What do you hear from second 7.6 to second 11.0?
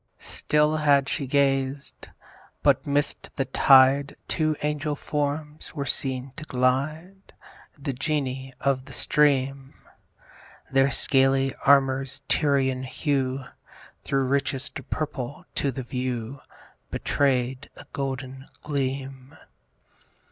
The Genii of the stream: Their